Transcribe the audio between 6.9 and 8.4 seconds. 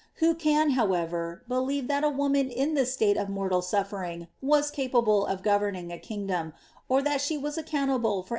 that she was accoiratable for any thing dooe in it